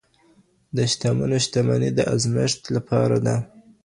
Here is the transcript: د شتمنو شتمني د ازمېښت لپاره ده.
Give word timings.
د 0.75 0.77
شتمنو 0.91 1.37
شتمني 1.45 1.89
د 1.97 1.99
ازمېښت 2.13 2.61
لپاره 2.75 3.17
ده. 3.25 3.35